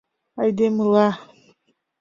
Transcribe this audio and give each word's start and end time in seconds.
Айдемыла 0.41 1.07